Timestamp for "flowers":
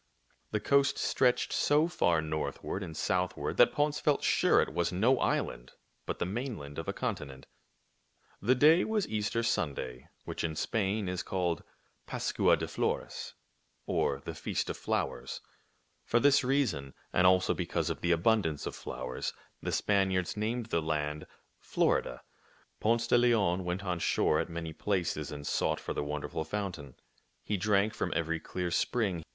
14.77-15.39, 18.75-19.33